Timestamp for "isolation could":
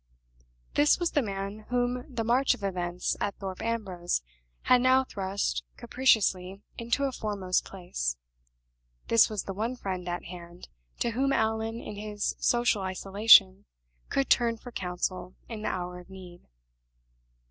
12.81-14.27